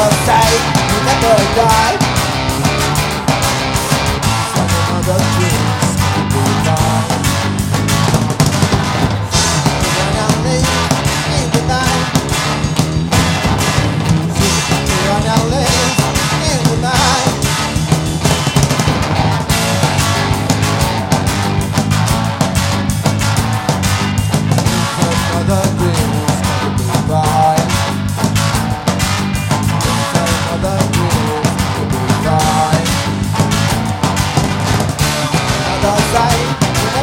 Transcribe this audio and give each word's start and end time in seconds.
Another 0.00 0.16
say 0.24 0.50
you 0.88 1.04
never 1.04 1.36
die. 1.56 2.09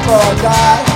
Never 0.08 0.42
die. 0.42 0.87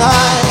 Night. 0.00 0.49